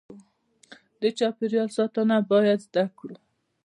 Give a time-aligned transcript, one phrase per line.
[1.01, 3.15] د چاپیریال ساتنه باید زده کړو.